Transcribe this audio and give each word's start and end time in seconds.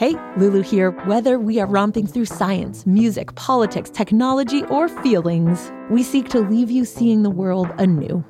Hey, 0.00 0.16
Lulu 0.38 0.62
here. 0.62 0.92
Whether 1.04 1.38
we 1.38 1.60
are 1.60 1.66
romping 1.66 2.06
through 2.06 2.24
science, 2.24 2.86
music, 2.86 3.34
politics, 3.34 3.90
technology, 3.90 4.62
or 4.70 4.88
feelings, 4.88 5.70
we 5.90 6.02
seek 6.02 6.30
to 6.30 6.40
leave 6.40 6.70
you 6.70 6.86
seeing 6.86 7.22
the 7.22 7.28
world 7.28 7.68
anew. 7.76 8.24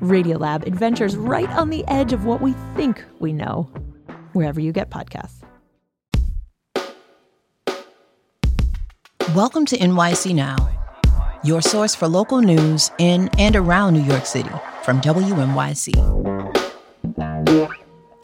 Radiolab 0.00 0.66
adventures 0.66 1.14
right 1.14 1.50
on 1.50 1.68
the 1.68 1.84
edge 1.86 2.14
of 2.14 2.24
what 2.24 2.40
we 2.40 2.54
think 2.74 3.04
we 3.20 3.34
know, 3.34 3.64
wherever 4.32 4.58
you 4.58 4.72
get 4.72 4.88
podcasts. 4.88 5.42
Welcome 9.34 9.66
to 9.66 9.76
NYC 9.76 10.34
Now, 10.34 10.70
your 11.44 11.60
source 11.60 11.94
for 11.94 12.08
local 12.08 12.40
news 12.40 12.90
in 12.96 13.28
and 13.36 13.54
around 13.54 13.92
New 13.92 14.02
York 14.04 14.24
City 14.24 14.48
from 14.82 15.02
WNYC. 15.02 15.92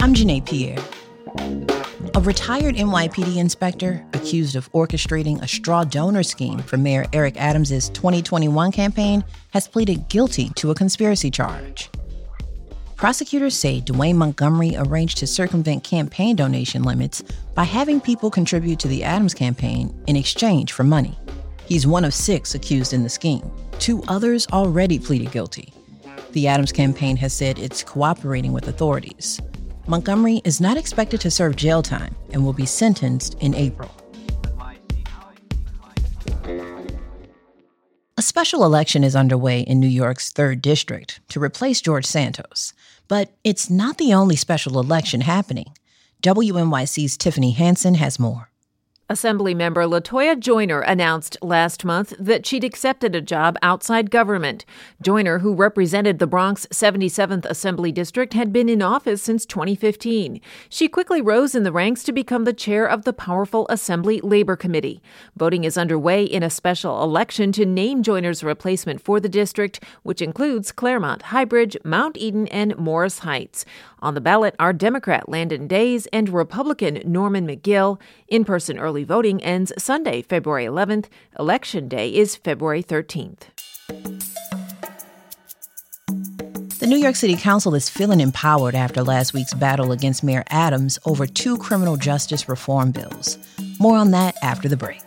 I'm 0.01 0.15
Janae 0.15 0.43
Pierre. 0.43 1.68
A 2.15 2.21
retired 2.21 2.75
NYPD 2.75 3.37
inspector 3.37 4.03
accused 4.13 4.55
of 4.55 4.71
orchestrating 4.71 5.41
a 5.41 5.47
straw 5.47 5.83
donor 5.83 6.23
scheme 6.23 6.59
for 6.59 6.77
Mayor 6.77 7.05
Eric 7.13 7.37
Adams' 7.37 7.89
2021 7.89 8.71
campaign 8.71 9.23
has 9.51 9.67
pleaded 9.67 10.09
guilty 10.09 10.49
to 10.55 10.71
a 10.71 10.75
conspiracy 10.75 11.29
charge. 11.29 11.89
Prosecutors 12.95 13.55
say 13.55 13.81
Dwayne 13.81 14.15
Montgomery 14.15 14.75
arranged 14.75 15.17
to 15.19 15.27
circumvent 15.27 15.83
campaign 15.83 16.35
donation 16.35 16.83
limits 16.83 17.21
by 17.53 17.63
having 17.63 18.01
people 18.01 18.31
contribute 18.31 18.79
to 18.79 18.87
the 18.87 19.03
Adams 19.03 19.33
campaign 19.33 19.93
in 20.07 20.15
exchange 20.15 20.71
for 20.71 20.83
money. 20.83 21.17
He's 21.65 21.85
one 21.85 22.05
of 22.05 22.13
six 22.13 22.55
accused 22.55 22.93
in 22.93 23.03
the 23.03 23.09
scheme. 23.09 23.49
Two 23.77 24.03
others 24.07 24.47
already 24.51 24.99
pleaded 24.99 25.31
guilty. 25.31 25.73
The 26.31 26.47
Adams 26.47 26.71
campaign 26.71 27.17
has 27.17 27.33
said 27.33 27.59
it's 27.59 27.83
cooperating 27.83 28.51
with 28.51 28.67
authorities. 28.67 29.39
Montgomery 29.87 30.41
is 30.43 30.61
not 30.61 30.77
expected 30.77 31.21
to 31.21 31.31
serve 31.31 31.55
jail 31.55 31.81
time 31.81 32.15
and 32.31 32.45
will 32.45 32.53
be 32.53 32.65
sentenced 32.65 33.35
in 33.39 33.55
April. 33.55 33.89
A 38.17 38.21
special 38.21 38.65
election 38.65 39.03
is 39.03 39.15
underway 39.15 39.61
in 39.61 39.79
New 39.79 39.87
York's 39.87 40.33
3rd 40.33 40.61
District 40.61 41.21
to 41.29 41.39
replace 41.39 41.79
George 41.79 42.05
Santos. 42.05 42.73
But 43.07 43.31
it's 43.43 43.69
not 43.69 43.97
the 43.97 44.13
only 44.13 44.35
special 44.35 44.79
election 44.79 45.21
happening. 45.21 45.73
WNYC's 46.21 47.15
Tiffany 47.15 47.51
Hansen 47.51 47.95
has 47.95 48.19
more. 48.19 48.48
Assemblymember 49.09 49.89
Latoya 49.89 50.39
Joyner 50.39 50.81
announced 50.81 51.35
last 51.41 51.83
month 51.83 52.13
that 52.19 52.45
she'd 52.45 52.63
accepted 52.63 53.15
a 53.15 53.21
job 53.21 53.57
outside 53.63 54.11
government. 54.11 54.65
Joyner, 55.01 55.39
who 55.39 55.55
represented 55.55 56.19
the 56.19 56.27
Bronx 56.27 56.67
77th 56.67 57.45
Assembly 57.45 57.91
District, 57.91 58.35
had 58.35 58.53
been 58.53 58.69
in 58.69 58.83
office 58.83 59.23
since 59.23 59.47
2015. 59.47 60.39
She 60.69 60.87
quickly 60.87 61.21
rose 61.21 61.55
in 61.55 61.63
the 61.63 61.71
ranks 61.71 62.03
to 62.03 62.11
become 62.11 62.43
the 62.43 62.53
chair 62.53 62.87
of 62.87 63.03
the 63.03 63.11
powerful 63.11 63.65
Assembly 63.67 64.21
Labor 64.21 64.55
Committee. 64.55 65.01
Voting 65.35 65.63
is 65.63 65.75
underway 65.75 66.23
in 66.23 66.43
a 66.43 66.49
special 66.51 67.01
election 67.01 67.51
to 67.53 67.65
name 67.65 68.03
Joyner's 68.03 68.43
replacement 68.43 69.01
for 69.01 69.19
the 69.19 69.27
district, 69.27 69.83
which 70.03 70.21
includes 70.21 70.71
Claremont, 70.71 71.23
Highbridge, 71.23 71.83
Mount 71.83 72.15
Eden, 72.15 72.47
and 72.49 72.77
Morris 72.77 73.19
Heights. 73.19 73.65
On 74.01 74.13
the 74.13 74.21
ballot 74.21 74.55
are 74.59 74.71
Democrat 74.71 75.27
Landon 75.27 75.67
Dais 75.67 76.05
and 76.13 76.29
Republican 76.29 77.01
Norman 77.05 77.47
McGill. 77.47 77.99
In 78.27 78.45
person 78.45 78.77
early 78.79 78.98
early 78.99 79.05
voting 79.05 79.41
ends 79.41 79.71
Sunday, 79.77 80.21
February 80.21 80.65
11th. 80.65 81.05
Election 81.39 81.87
day 81.87 82.13
is 82.13 82.35
February 82.35 82.83
13th. 82.83 83.43
The 86.79 86.87
New 86.87 86.97
York 86.97 87.15
City 87.15 87.35
Council 87.37 87.75
is 87.75 87.89
feeling 87.89 88.19
empowered 88.19 88.75
after 88.75 89.01
last 89.01 89.33
week's 89.33 89.53
battle 89.53 89.93
against 89.93 90.21
Mayor 90.21 90.43
Adams 90.49 90.99
over 91.05 91.25
two 91.25 91.57
criminal 91.57 91.95
justice 91.95 92.49
reform 92.49 92.91
bills. 92.91 93.37
More 93.79 93.95
on 93.97 94.11
that 94.11 94.35
after 94.43 94.67
the 94.67 94.75
break. 94.75 95.01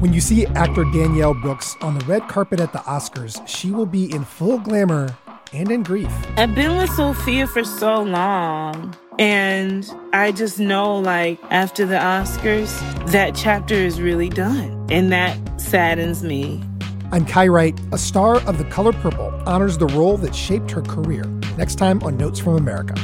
When 0.00 0.12
you 0.12 0.20
see 0.20 0.46
actor 0.46 0.84
Danielle 0.84 1.34
Brooks 1.34 1.76
on 1.80 1.96
the 1.96 2.04
red 2.06 2.22
carpet 2.28 2.58
at 2.58 2.72
the 2.72 2.78
Oscars, 2.80 3.46
she 3.46 3.70
will 3.70 3.86
be 3.86 4.12
in 4.12 4.24
full 4.24 4.58
glamour 4.58 5.16
and 5.52 5.70
in 5.70 5.82
grief. 5.82 6.10
I've 6.36 6.54
been 6.54 6.76
with 6.76 6.90
Sofia 6.90 7.46
for 7.46 7.64
so 7.64 8.02
long. 8.02 8.96
And 9.18 9.90
I 10.12 10.30
just 10.30 10.60
know, 10.60 10.96
like, 10.96 11.40
after 11.50 11.84
the 11.84 11.96
Oscars, 11.96 12.70
that 13.10 13.34
chapter 13.34 13.74
is 13.74 14.00
really 14.00 14.28
done. 14.28 14.86
And 14.90 15.10
that 15.10 15.36
saddens 15.60 16.22
me. 16.22 16.62
I'm 17.10 17.24
Kai 17.24 17.48
Wright. 17.48 17.78
A 17.92 17.98
star 17.98 18.36
of 18.46 18.58
The 18.58 18.64
Color 18.64 18.92
Purple 18.92 19.32
honors 19.46 19.78
the 19.78 19.86
role 19.86 20.18
that 20.18 20.34
shaped 20.34 20.70
her 20.70 20.82
career. 20.82 21.24
Next 21.56 21.76
time 21.76 22.02
on 22.04 22.16
Notes 22.16 22.38
from 22.38 22.54
America. 22.54 22.94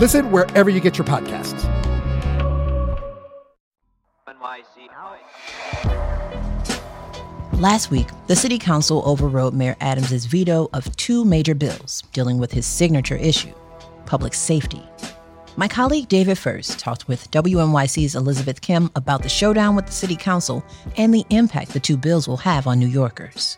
Listen 0.00 0.30
wherever 0.30 0.68
you 0.68 0.80
get 0.80 0.98
your 0.98 1.06
podcasts. 1.06 1.64
Last 7.58 7.92
week, 7.92 8.08
the 8.26 8.34
city 8.34 8.58
council 8.58 9.00
overrode 9.06 9.54
Mayor 9.54 9.76
Adams' 9.80 10.24
veto 10.24 10.68
of 10.72 10.94
two 10.96 11.24
major 11.24 11.54
bills 11.54 12.02
dealing 12.12 12.38
with 12.38 12.50
his 12.50 12.66
signature 12.66 13.14
issue 13.14 13.54
public 14.06 14.34
safety. 14.34 14.82
My 15.56 15.68
colleague 15.68 16.08
David 16.08 16.36
Furst 16.36 16.80
talked 16.80 17.06
with 17.06 17.30
WNYC's 17.30 18.16
Elizabeth 18.16 18.60
Kim 18.60 18.90
about 18.96 19.22
the 19.22 19.28
showdown 19.28 19.76
with 19.76 19.86
the 19.86 19.92
city 19.92 20.16
council 20.16 20.64
and 20.96 21.14
the 21.14 21.24
impact 21.30 21.72
the 21.72 21.78
two 21.78 21.96
bills 21.96 22.26
will 22.26 22.38
have 22.38 22.66
on 22.66 22.80
New 22.80 22.88
Yorkers. 22.88 23.56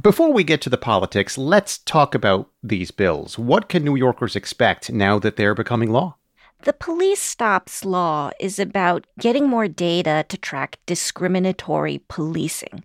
Before 0.00 0.32
we 0.32 0.42
get 0.42 0.60
to 0.62 0.68
the 0.68 0.76
politics, 0.76 1.38
let's 1.38 1.78
talk 1.78 2.16
about 2.16 2.50
these 2.64 2.90
bills. 2.90 3.38
What 3.38 3.68
can 3.68 3.84
New 3.84 3.94
Yorkers 3.94 4.34
expect 4.34 4.90
now 4.90 5.20
that 5.20 5.36
they're 5.36 5.54
becoming 5.54 5.92
law? 5.92 6.16
The 6.62 6.72
police 6.72 7.20
stops 7.20 7.84
law 7.84 8.30
is 8.40 8.58
about 8.58 9.06
getting 9.18 9.48
more 9.48 9.68
data 9.68 10.24
to 10.28 10.36
track 10.36 10.78
discriminatory 10.86 12.02
policing. 12.08 12.82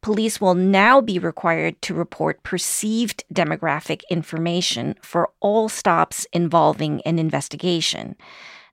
Police 0.00 0.40
will 0.40 0.54
now 0.54 1.00
be 1.00 1.18
required 1.18 1.80
to 1.82 1.94
report 1.94 2.42
perceived 2.42 3.24
demographic 3.32 4.02
information 4.10 4.94
for 5.02 5.30
all 5.40 5.68
stops 5.68 6.26
involving 6.32 7.02
an 7.02 7.18
investigation. 7.18 8.16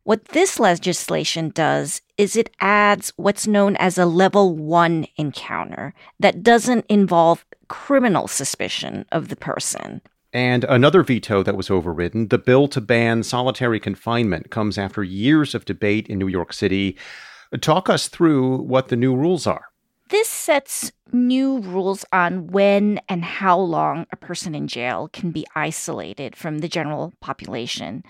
What 0.04 0.26
this 0.30 0.60
legislation 0.60 1.50
does 1.50 2.02
is 2.16 2.36
it 2.36 2.52
adds 2.60 3.12
what's 3.16 3.48
known 3.48 3.76
as 3.78 3.98
a 3.98 4.06
level 4.06 4.56
one 4.56 5.08
encounter 5.18 5.96
that 6.20 6.44
doesn't 6.44 6.86
involve 6.88 7.44
criminal 7.68 8.28
suspicion 8.28 9.06
of 9.12 9.30
the 9.30 9.36
person. 9.36 10.02
And 10.36 10.66
another 10.66 11.02
veto 11.02 11.44
that 11.44 11.56
was 11.56 11.70
overridden, 11.70 12.28
the 12.28 12.38
bill 12.38 12.68
to 12.68 12.82
ban 12.82 13.24
solitary 13.24 13.80
confinement, 13.80 14.52
comes 14.52 14.78
after 14.78 15.02
years 15.02 15.56
of 15.56 15.64
debate 15.64 16.10
in 16.10 16.20
New 16.20 16.28
York 16.28 16.52
City. 16.52 16.98
Talk 17.62 17.90
us 17.90 18.10
through 18.10 18.58
what 18.58 18.90
the 18.90 18.98
new 18.98 19.16
rules 19.16 19.48
are. 19.48 19.68
This 20.10 20.28
sets 20.28 20.92
new 21.14 21.60
rules 21.60 22.04
on 22.12 22.48
when 22.48 23.00
and 23.08 23.24
how 23.24 23.58
long 23.58 24.08
a 24.12 24.18
person 24.18 24.54
in 24.54 24.68
jail 24.68 25.10
can 25.14 25.32
be 25.32 25.46
isolated 25.56 26.36
from 26.36 26.58
the 26.58 26.68
general 26.68 27.14
population. 27.22 28.04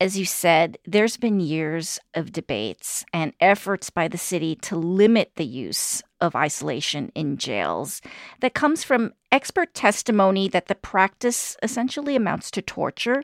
As 0.00 0.18
you 0.18 0.24
said, 0.24 0.78
there's 0.84 1.16
been 1.16 1.38
years 1.38 2.00
of 2.12 2.32
debates 2.32 3.04
and 3.12 3.34
efforts 3.38 3.88
by 3.88 4.08
the 4.08 4.18
city 4.18 4.56
to 4.62 4.74
limit 4.74 5.30
the 5.36 5.46
use 5.46 6.02
of 6.22 6.36
isolation 6.36 7.10
in 7.14 7.36
jails 7.36 8.00
that 8.40 8.54
comes 8.54 8.84
from 8.84 9.12
expert 9.30 9.74
testimony 9.74 10.48
that 10.48 10.68
the 10.68 10.74
practice 10.74 11.56
essentially 11.62 12.16
amounts 12.16 12.50
to 12.52 12.62
torture 12.62 13.22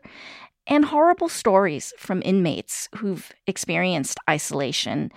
and 0.67 0.87
horrible 0.87 1.29
stories 1.29 1.95
from 1.97 2.21
inmates 2.25 2.89
who've 2.97 3.33
experienced 3.47 4.19
isolation. 4.29 5.11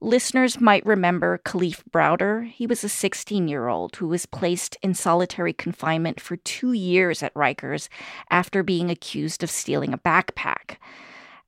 Listeners 0.00 0.60
might 0.60 0.86
remember 0.86 1.40
Kalief 1.44 1.82
Browder. 1.90 2.48
He 2.48 2.66
was 2.66 2.82
a 2.82 2.88
16 2.88 3.46
year 3.46 3.68
old 3.68 3.96
who 3.96 4.08
was 4.08 4.26
placed 4.26 4.76
in 4.82 4.94
solitary 4.94 5.52
confinement 5.52 6.20
for 6.20 6.36
two 6.36 6.72
years 6.72 7.22
at 7.22 7.34
Rikers 7.34 7.88
after 8.30 8.62
being 8.62 8.90
accused 8.90 9.42
of 9.42 9.50
stealing 9.50 9.92
a 9.92 9.98
backpack. 9.98 10.76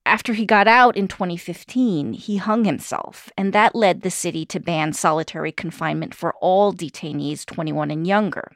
After 0.06 0.32
he 0.32 0.47
got 0.47 0.67
out 0.67 0.97
in 0.97 1.08
2015, 1.08 2.14
he 2.14 2.38
hung 2.38 2.64
himself, 2.64 3.31
and 3.37 3.52
that 3.52 3.75
led 3.75 4.00
the 4.00 4.11
city 4.11 4.44
to 4.47 4.58
ban 4.58 4.93
solitary 4.93 5.52
confinement 5.52 6.14
for 6.14 6.35
all 6.41 6.73
detainees 6.73 7.44
21 7.44 7.91
and 7.91 8.06
younger. 8.06 8.52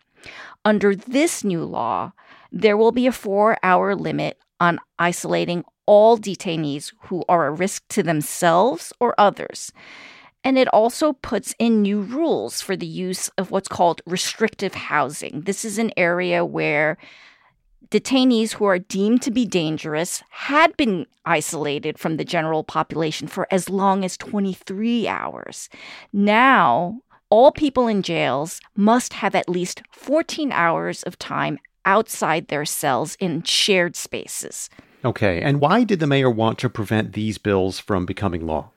Under 0.65 0.95
this 0.95 1.45
new 1.45 1.65
law, 1.65 2.13
there 2.51 2.77
will 2.77 2.93
be 2.93 3.07
a 3.07 3.13
four 3.13 3.59
hour 3.63 3.95
limit 3.95 4.39
on 4.59 4.79
isolating 4.99 5.65
all 5.87 6.17
detainees 6.17 6.93
who 7.05 7.25
are 7.29 7.47
a 7.47 7.53
risk 7.53 7.87
to 7.89 8.03
themselves 8.03 8.93
or 9.01 9.15
others. 9.19 9.73
And 10.43 10.59
it 10.59 10.69
also 10.69 11.15
puts 11.15 11.55
in 11.59 11.83
new 11.83 12.01
rules 12.01 12.61
for 12.61 12.77
the 12.77 12.87
use 12.87 13.29
of 13.39 13.51
what's 13.51 13.69
called 13.69 14.03
restrictive 14.07 14.75
housing. 14.75 15.43
This 15.43 15.65
is 15.65 15.79
an 15.79 15.93
area 15.97 16.45
where 16.45 16.99
detainees 17.91 18.53
who 18.53 18.65
are 18.65 18.79
deemed 18.79 19.23
to 19.23 19.31
be 19.31 19.45
dangerous 19.45 20.23
had 20.31 20.77
been 20.77 21.07
isolated 21.25 21.99
from 21.99 22.17
the 22.17 22.25
general 22.25 22.65
population 22.65 23.29
for 23.29 23.47
as 23.51 23.69
long 23.69 24.05
as 24.05 24.17
23 24.17 25.09
hours. 25.09 25.69
Now, 26.13 27.01
all 27.31 27.53
people 27.53 27.89
in 27.89 28.03
jails 28.03 28.61
must 28.77 29.15
have 29.15 29.35
at 29.35 29.49
least 29.49 29.83
14 29.93 30.53
hours 30.53 31.03
of 31.03 31.19
time 31.19 31.59
outside 31.85 32.49
their 32.49 32.65
cells 32.65 33.17
in 33.21 33.43
shared 33.43 33.97
spaces. 33.97 34.71
Okay, 35.05 35.43
and 35.43 35.61
why 35.61 35.85
did 35.85 36.01
the 36.01 36.07
mayor 36.07 36.31
want 36.31 36.59
to 36.61 36.71
prevent 36.71 37.13
these 37.13 37.37
bills 37.37 37.79
from 37.79 38.07
becoming 38.07 38.47
law? 38.47 38.71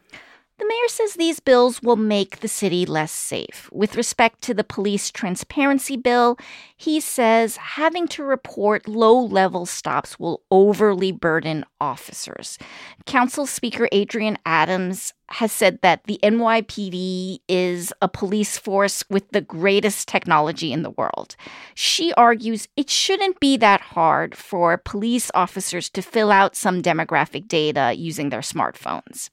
The 0.60 0.66
mayor 0.66 0.88
says 0.88 1.14
these 1.14 1.40
bills 1.40 1.84
will 1.84 1.98
make 1.98 2.40
the 2.40 2.48
city 2.48 2.84
less 2.88 3.12
safe. 3.12 3.70
With 3.72 3.96
respect 3.96 4.42
to 4.44 4.56
the 4.56 4.64
police 4.64 5.12
transparency 5.12 5.98
bill, 5.98 6.36
he 6.76 7.00
says 7.00 7.58
having 7.58 8.08
to 8.10 8.24
report 8.24 8.88
low 8.88 9.20
level 9.20 9.68
stops 9.68 10.20
will 10.20 10.42
overly 10.50 11.12
burden 11.12 11.64
officers. 11.80 12.58
Council 13.06 13.46
Speaker 13.46 13.88
Adrienne 13.94 14.40
Adams 14.48 15.14
has 15.30 15.52
said 15.52 15.80
that 15.82 16.06
the 16.06 16.20
NYPD 16.24 17.40
is 17.48 17.94
a 18.02 18.08
police 18.08 18.58
force 18.58 19.04
with 19.10 19.30
the 19.30 19.42
greatest 19.42 20.08
technology 20.08 20.72
in 20.72 20.82
the 20.84 20.92
world. 20.92 21.36
She 21.76 22.14
argues 22.14 22.68
it 22.78 22.90
shouldn't 22.90 23.40
be 23.40 23.58
that 23.58 23.82
hard 23.82 24.36
for 24.36 24.78
police 24.78 25.30
officers 25.36 25.90
to 25.92 26.02
fill 26.02 26.32
out 26.32 26.56
some 26.56 26.82
demographic 26.82 27.48
data 27.48 27.94
using 27.96 28.30
their 28.30 28.40
smartphones. 28.40 29.30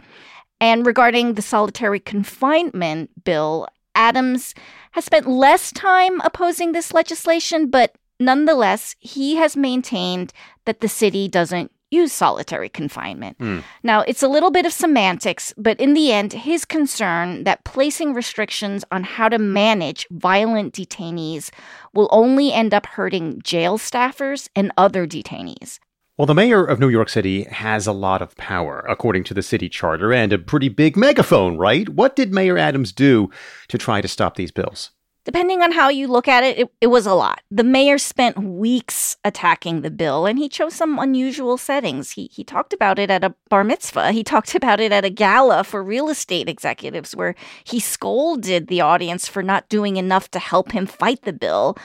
And 0.64 0.87
regarding 0.87 1.34
the 1.34 1.43
solitary 1.43 2.00
confinement 2.00 3.22
bill, 3.22 3.69
Adams 3.94 4.55
has 4.93 5.05
spent 5.05 5.28
less 5.28 5.70
time 5.70 6.22
opposing 6.22 6.72
this 6.72 6.94
legislation, 6.94 7.69
but 7.69 7.99
nonetheless, 8.19 8.96
he 8.99 9.37
has 9.37 9.58
maintained 9.58 10.32
that 10.64 10.81
the 10.81 10.88
city 10.88 11.28
doesn't 11.28 11.70
use 11.90 12.14
solitary 12.14 12.70
confinement. 12.70 13.37
Mm. 13.40 13.62
Now, 13.82 14.00
it's 14.08 14.22
a 14.22 14.26
little 14.26 14.50
bit 14.50 14.64
of 14.64 14.72
semantics, 14.72 15.52
but 15.58 15.78
in 15.78 15.93
the 15.93 16.11
end, 16.11 16.32
his 16.32 16.64
concern 16.64 17.44
that 17.44 17.64
placing 17.64 18.14
restrictions 18.14 18.87
on 18.90 19.05
how 19.05 19.28
to 19.28 19.38
manage 19.38 20.06
violent 20.12 20.72
detainees 20.72 21.50
will 21.93 22.08
only 22.10 22.55
end 22.55 22.72
up 22.72 22.87
hurting 22.87 23.43
jail 23.43 23.76
staffers 23.76 24.49
and 24.56 24.72
other 24.78 25.06
detainees. 25.06 25.78
Well, 26.16 26.26
the 26.26 26.34
mayor 26.34 26.64
of 26.64 26.78
New 26.78 26.90
York 26.90 27.08
City 27.08 27.43
has 27.43 27.88
a 27.88 27.93
lot 27.93 28.22
of 28.22 28.37
power, 28.37 28.87
according 28.88 29.25
to 29.25 29.34
the 29.34 29.43
city 29.43 29.69
charter, 29.69 30.12
and 30.12 30.32
a 30.32 30.38
pretty 30.38 30.69
big 30.69 30.96
megaphone, 30.96 31.58
right? 31.58 31.88
What 31.88 32.14
did 32.14 32.32
Mayor 32.32 32.56
Adams 32.56 32.93
do 32.93 33.31
to 33.66 33.76
try 33.78 34.00
to 34.00 34.06
stop 34.06 34.37
these 34.37 34.52
bills? 34.52 34.93
Depending 35.25 35.61
on 35.61 35.72
how 35.72 35.88
you 35.88 36.06
look 36.06 36.28
at 36.28 36.44
it, 36.44 36.56
it, 36.56 36.72
it, 36.81 36.87
was 36.87 37.05
a 37.05 37.14
lot. 37.14 37.40
The 37.50 37.64
mayor 37.64 37.99
spent 37.99 38.38
weeks 38.38 39.16
attacking 39.25 39.81
the 39.81 39.90
bill, 39.90 40.25
and 40.25 40.38
he 40.38 40.49
chose 40.49 40.75
some 40.75 41.00
unusual 41.00 41.58
settings. 41.58 42.12
He, 42.12 42.28
he 42.28 42.44
talked 42.44 42.72
about 42.72 43.00
it 43.00 43.10
at 43.10 43.25
a 43.25 43.34
bar 43.49 43.64
mitzvah. 43.64 44.12
He 44.12 44.22
talked 44.32 44.55
about 44.55 44.78
it 44.78 44.93
at 44.93 45.05
a 45.05 45.10
gala 45.10 45.64
for 45.64 45.82
real 45.82 46.08
estate 46.10 46.49
executives, 46.49 47.17
where 47.17 47.34
he 47.64 47.81
scolded 47.81 48.69
the 48.69 48.81
audience 48.81 49.26
for 49.26 49.43
not 49.43 49.69
doing 49.69 49.96
enough 49.96 50.31
to 50.31 50.38
help 50.38 50.70
him 50.70 50.87
fight 50.87 51.22
the 51.22 51.32
bill. 51.32 51.76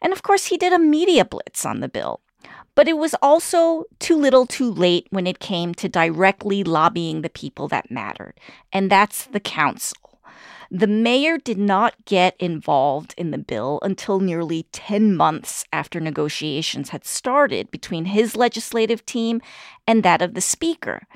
And 0.00 0.14
of 0.14 0.22
course, 0.22 0.46
he 0.46 0.56
did 0.56 0.72
a 0.72 0.78
media 0.78 1.26
blitz 1.26 1.66
on 1.66 1.80
the 1.80 1.90
bill. 1.90 2.22
But 2.76 2.86
it 2.86 2.98
was 2.98 3.16
also 3.20 3.84
too 3.98 4.16
little 4.16 4.46
too 4.46 4.70
late 4.70 5.08
when 5.10 5.26
it 5.26 5.40
came 5.40 5.74
to 5.74 5.88
directly 5.88 6.62
lobbying 6.62 7.22
the 7.22 7.30
people 7.30 7.66
that 7.68 7.90
mattered, 7.90 8.34
and 8.72 8.88
that's 8.88 9.24
the 9.24 9.40
council. 9.40 10.20
The 10.70 10.86
mayor 10.86 11.38
did 11.38 11.58
not 11.58 12.04
get 12.04 12.36
involved 12.38 13.14
in 13.16 13.30
the 13.30 13.38
bill 13.38 13.78
until 13.82 14.18
nearly 14.18 14.64
10 14.72 15.16
months 15.16 15.64
after 15.72 16.00
negotiations 16.00 16.90
had 16.90 17.04
started 17.04 17.70
between 17.70 18.06
his 18.06 18.36
legislative 18.36 19.06
team 19.06 19.40
and 19.86 20.02
that 20.02 20.22
of 20.22 20.34
the 20.34 20.40
speaker. 20.40 21.06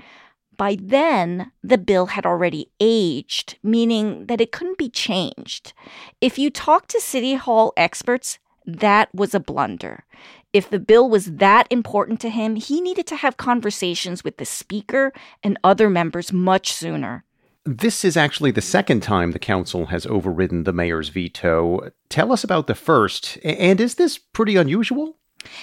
By 0.57 0.77
then, 0.81 1.53
the 1.65 1.79
bill 1.79 2.07
had 2.07 2.27
already 2.27 2.71
aged, 2.81 3.59
meaning 3.63 4.27
that 4.27 4.41
it 4.41 4.53
couldn't 4.53 4.79
be 4.79 4.89
changed. 4.89 5.73
If 6.21 6.39
you 6.39 6.51
talk 6.51 6.87
to 6.89 7.01
City 7.01 7.35
Hall 7.35 7.73
experts, 7.77 8.39
that 8.67 9.13
was 9.15 9.35
a 9.35 9.41
blunder. 9.41 10.05
If 10.53 10.69
the 10.69 10.81
bill 10.81 11.09
was 11.09 11.27
that 11.37 11.69
important 11.71 12.21
to 12.21 12.29
him, 12.29 12.57
he 12.57 12.81
needed 12.81 13.07
to 13.09 13.17
have 13.17 13.37
conversations 13.37 14.25
with 14.25 14.39
the 14.39 14.45
Speaker 14.45 15.13
and 15.45 15.59
other 15.63 15.89
members 15.89 16.33
much 16.33 16.73
sooner. 16.73 17.25
This 17.65 18.05
is 18.05 18.17
actually 18.17 18.51
the 18.51 18.61
second 18.61 19.03
time 19.03 19.31
the 19.31 19.39
council 19.39 19.87
has 19.87 20.07
overridden 20.07 20.65
the 20.65 20.73
mayor's 20.73 21.09
veto. 21.11 21.91
Tell 22.09 22.33
us 22.33 22.43
about 22.43 22.67
the 22.67 22.75
first. 22.75 23.39
And 23.45 23.81
is 23.81 23.95
this 23.95 24.19
pretty 24.19 24.57
unusual? 24.57 25.19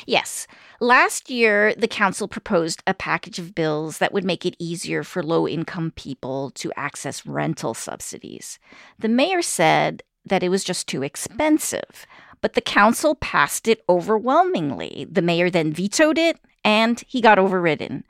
Yes. 0.06 0.48
Last 0.80 1.30
year, 1.30 1.74
the 1.76 1.88
council 1.88 2.28
proposed 2.28 2.82
a 2.88 2.94
package 2.94 3.40
of 3.40 3.56
bills 3.56 3.98
that 3.98 4.14
would 4.14 4.24
make 4.24 4.46
it 4.46 4.56
easier 4.58 5.04
for 5.04 5.22
low 5.22 5.48
income 5.48 5.92
people 5.96 6.52
to 6.52 6.72
access 6.78 7.26
rental 7.26 7.74
subsidies. 7.74 8.58
The 9.00 9.10
mayor 9.10 9.42
said 9.42 10.04
that 10.24 10.44
it 10.44 10.50
was 10.50 10.64
just 10.64 10.88
too 10.88 11.04
expensive 11.04 12.06
but 12.42 12.54
the 12.54 12.62
council 12.62 13.16
passed 13.16 13.68
it 13.68 13.84
overwhelmingly. 13.90 15.08
The 15.10 15.22
mayor 15.22 15.50
then 15.50 15.74
vetoed 15.74 16.18
it, 16.18 16.40
and 16.64 17.04
he 17.08 17.22
got 17.22 17.40
overridden. 17.40 18.04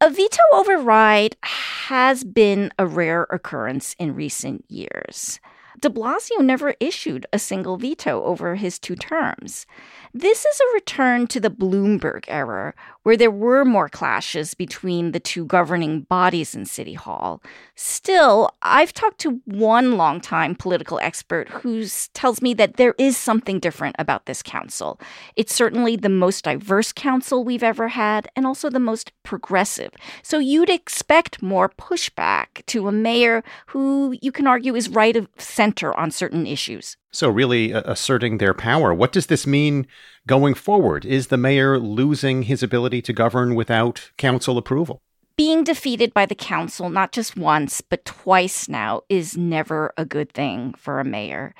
A 0.00 0.10
veto 0.10 0.42
override 0.52 1.36
has 1.42 2.24
been 2.24 2.72
a 2.78 2.86
rare 2.86 3.26
occurrence 3.30 3.94
in 3.98 4.14
recent 4.14 4.64
years. 4.68 5.40
De 5.80 5.88
Blasio 5.88 6.40
never 6.40 6.74
issued 6.80 7.26
a 7.32 7.38
single 7.38 7.76
veto 7.76 8.22
over 8.24 8.54
his 8.54 8.78
two 8.78 8.96
terms. 8.96 9.66
This 10.16 10.44
is 10.44 10.60
a 10.60 10.74
return 10.74 11.26
to 11.26 11.40
the 11.40 11.50
Bloomberg 11.50 12.26
era, 12.28 12.72
where 13.02 13.16
there 13.16 13.32
were 13.32 13.64
more 13.64 13.88
clashes 13.88 14.54
between 14.54 15.10
the 15.10 15.18
two 15.18 15.44
governing 15.44 16.02
bodies 16.02 16.54
in 16.54 16.66
City 16.66 16.94
Hall. 16.94 17.42
Still, 17.74 18.48
I've 18.62 18.92
talked 18.92 19.18
to 19.22 19.40
one 19.44 19.96
longtime 19.96 20.54
political 20.54 21.00
expert 21.00 21.48
who 21.48 21.84
tells 22.12 22.40
me 22.40 22.54
that 22.54 22.76
there 22.76 22.94
is 22.96 23.16
something 23.16 23.58
different 23.58 23.96
about 23.98 24.26
this 24.26 24.40
council. 24.40 25.00
It's 25.34 25.52
certainly 25.52 25.96
the 25.96 26.08
most 26.08 26.44
diverse 26.44 26.92
council 26.92 27.42
we've 27.42 27.64
ever 27.64 27.88
had, 27.88 28.28
and 28.36 28.46
also 28.46 28.70
the 28.70 28.78
most 28.78 29.10
progressive. 29.24 29.90
So 30.22 30.38
you'd 30.38 30.70
expect 30.70 31.42
more 31.42 31.68
pushback 31.68 32.64
to 32.66 32.86
a 32.86 32.92
mayor 32.92 33.42
who 33.66 34.16
you 34.22 34.30
can 34.30 34.46
argue 34.46 34.76
is 34.76 34.88
right 34.88 35.16
of 35.16 35.28
center 35.38 35.92
on 35.98 36.12
certain 36.12 36.46
issues. 36.46 36.96
So, 37.14 37.28
really 37.28 37.72
uh, 37.72 37.82
asserting 37.84 38.38
their 38.38 38.54
power. 38.54 38.92
What 38.92 39.12
does 39.12 39.26
this 39.26 39.46
mean 39.46 39.86
going 40.26 40.54
forward? 40.54 41.04
Is 41.04 41.28
the 41.28 41.36
mayor 41.36 41.78
losing 41.78 42.42
his 42.42 42.60
ability 42.60 43.02
to 43.02 43.12
govern 43.12 43.54
without 43.54 44.10
council 44.18 44.58
approval? 44.58 45.00
Being 45.36 45.62
defeated 45.62 46.12
by 46.12 46.26
the 46.26 46.34
council, 46.34 46.90
not 46.90 47.12
just 47.12 47.36
once, 47.36 47.80
but 47.80 48.04
twice 48.04 48.68
now, 48.68 49.02
is 49.08 49.36
never 49.36 49.94
a 49.96 50.04
good 50.04 50.32
thing 50.32 50.74
for 50.76 50.98
a 50.98 51.04
mayor. 51.04 51.54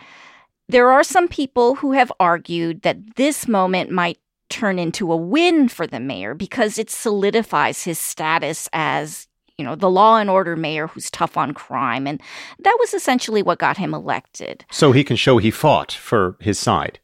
There 0.69 0.91
are 0.91 1.05
some 1.05 1.29
people 1.29 1.77
who 1.77 1.93
have 1.93 2.11
argued 2.19 2.83
that 2.83 3.15
this 3.15 3.47
moment 3.47 3.93
might 3.93 4.19
turn 4.49 4.81
into 4.81 5.13
a 5.13 5.17
win 5.17 5.69
for 5.69 5.87
the 5.87 6.01
mayor 6.01 6.35
because 6.35 6.79
it 6.79 6.91
solidifies 6.91 7.85
his 7.85 8.01
status 8.01 8.69
as 8.73 9.29
you 9.59 9.65
know, 9.65 9.75
the 9.75 9.91
law 9.91 10.17
and 10.19 10.29
order 10.29 10.57
mayor 10.57 10.87
who's 10.87 11.11
tough 11.11 11.37
on 11.37 11.55
crime. 11.55 12.07
And 12.07 12.21
that 12.59 12.77
was 12.81 12.95
essentially 12.95 13.43
what 13.43 13.59
got 13.59 13.77
him 13.77 13.95
elected. 13.95 14.65
So 14.71 14.93
he 14.93 15.05
can 15.05 15.17
show 15.17 15.39
he 15.39 15.51
fought 15.51 15.93
for 15.93 16.37
his 16.41 16.59
side. 16.59 16.99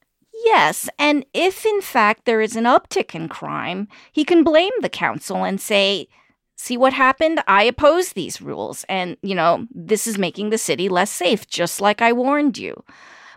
Yes, 0.45 0.88
and 0.99 1.26
if 1.35 1.66
in 1.66 1.83
fact 1.83 2.25
there 2.25 2.40
is 2.40 2.57
an 2.57 2.64
uptick 2.64 3.14
in 3.14 3.28
crime, 3.28 3.88
he 4.11 4.25
can 4.25 4.42
blame 4.42 4.73
the 4.80 4.88
council 4.88 5.45
and 5.45 5.61
say, 5.61 6.09
see 6.57 6.76
what 6.76 6.92
happened? 6.92 7.42
I 7.47 7.64
oppose 7.64 8.12
these 8.12 8.40
rules. 8.40 8.85
And, 8.88 9.16
you 9.23 9.35
know, 9.35 9.66
this 9.71 10.07
is 10.07 10.19
making 10.19 10.50
the 10.50 10.59
city 10.59 10.88
less 10.88 11.11
safe, 11.11 11.47
just 11.47 11.80
like 11.80 12.02
I 12.02 12.12
warned 12.12 12.59
you. 12.59 12.85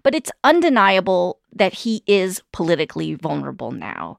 But 0.02 0.16
it's 0.16 0.32
undeniable 0.44 1.40
that 1.54 1.74
he 1.74 2.04
is 2.06 2.42
politically 2.52 3.14
vulnerable 3.16 3.72
now. 3.72 4.18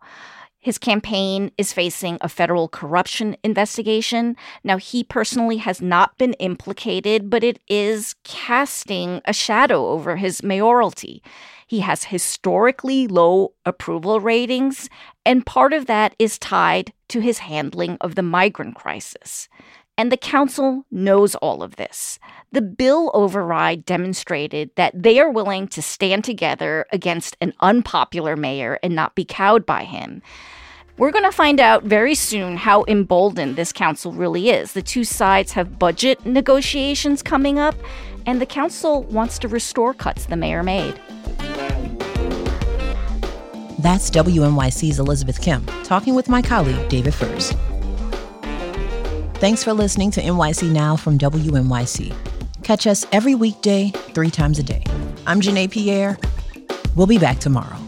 His 0.64 0.78
campaign 0.78 1.52
is 1.59 1.75
facing 1.75 2.16
a 2.23 2.28
federal 2.30 2.68
corruption 2.68 3.37
investigation. 3.44 4.35
Now, 4.64 4.78
he 4.78 5.04
personally 5.04 5.59
has 5.59 5.83
not 5.83 6.16
been 6.16 6.33
implicated, 6.35 7.28
but 7.28 7.44
it 7.44 7.59
is 7.68 8.14
casting 8.25 9.21
a 9.26 9.35
shadow 9.35 9.88
over 9.88 10.16
his 10.16 10.42
mayoralty. 10.42 11.23
He 11.66 11.80
has 11.80 12.04
historically 12.04 13.06
low 13.06 13.52
approval 13.66 14.21
ratings, 14.21 14.88
and 15.26 15.44
part 15.44 15.75
of 15.75 15.85
that 15.85 16.14
is 16.18 16.38
tied 16.38 16.94
to 17.09 17.21
his 17.21 17.40
handling 17.40 17.99
of 18.00 18.14
the 18.14 18.23
migrant 18.23 18.75
crisis. 18.75 19.50
And 19.99 20.11
the 20.11 20.16
council 20.16 20.87
knows 20.90 21.35
all 21.35 21.62
of 21.62 21.76
this. 21.76 22.18
The 22.54 22.62
bill 22.62 23.11
override 23.14 23.84
demonstrated 23.84 24.70
that 24.76 24.92
they 24.94 25.18
are 25.18 25.28
willing 25.28 25.66
to 25.66 25.82
stand 25.82 26.23
together 26.23 26.87
against 26.92 27.37
an 27.40 27.52
unpopular 27.58 28.37
mayor 28.37 28.78
and 28.80 28.94
not 28.94 29.16
be 29.16 29.25
cowed 29.25 29.66
by 29.66 29.82
him. 29.82 30.23
We're 30.96 31.11
going 31.11 31.25
to 31.25 31.32
find 31.32 31.58
out 31.58 31.82
very 31.82 32.14
soon 32.14 32.56
how 32.56 32.84
emboldened 32.87 33.56
this 33.56 33.73
council 33.73 34.12
really 34.12 34.50
is. 34.50 34.73
The 34.73 34.82
two 34.82 35.02
sides 35.02 35.50
have 35.54 35.80
budget 35.80 36.25
negotiations 36.25 37.25
coming 37.25 37.58
up, 37.58 37.75
and 38.25 38.40
the 38.40 38.46
council 38.46 39.02
wants 39.02 39.37
to 39.40 39.49
restore 39.49 39.92
cuts 39.92 40.26
the 40.26 40.37
mayor 40.37 40.62
made. 40.62 40.94
That's 43.80 44.12
WNYC's 44.12 45.00
Elizabeth 45.00 45.42
Kim 45.42 45.66
talking 45.82 46.14
with 46.14 46.28
my 46.28 46.40
colleague, 46.40 46.88
David 46.88 47.14
Furst. 47.14 47.56
Thanks 49.40 49.64
for 49.64 49.73
listening 49.73 50.12
to 50.12 50.23
NYC 50.23 50.70
Now 50.70 50.94
from 50.94 51.18
WNYC. 51.18 52.34
Catch 52.64 52.87
us 52.87 53.06
every 53.12 53.35
weekday, 53.35 53.90
three 54.14 54.30
times 54.30 54.59
a 54.59 54.62
day. 54.62 54.83
I'm 55.26 55.42
Janae 55.42 55.71
Pierre. 55.71 56.18
We'll 56.97 57.06
be 57.06 57.18
back 57.18 57.38
tomorrow. 57.38 57.84